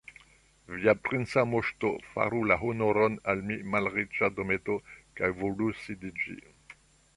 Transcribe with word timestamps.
Via 0.75 0.93
princa 1.09 1.43
moŝto 1.49 1.91
faru 2.13 2.39
la 2.53 2.57
honoron 2.63 3.19
al 3.35 3.45
mia 3.51 3.67
malriĉa 3.75 4.33
dometo 4.41 4.81
kaj 5.21 5.33
volu 5.43 5.71
sidiĝi. 5.85 6.39